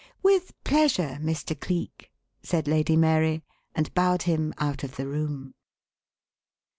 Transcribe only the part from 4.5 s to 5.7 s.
out of the room.